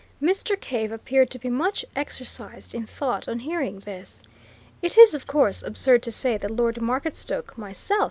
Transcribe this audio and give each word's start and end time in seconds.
Mr. 0.19 0.59
Cave 0.59 0.91
appeared 0.91 1.29
to 1.29 1.37
be 1.37 1.47
much 1.47 1.85
exercised 1.95 2.73
in 2.73 2.87
thought 2.87 3.27
on 3.27 3.37
hearing 3.37 3.77
this. 3.81 4.23
"It 4.81 4.97
is, 4.97 5.13
of 5.13 5.27
course, 5.27 5.61
absurd 5.61 6.01
to 6.01 6.11
say 6.11 6.37
that 6.39 6.49
Lord 6.49 6.81
Marketstoke 6.81 7.55
myself! 7.55 7.99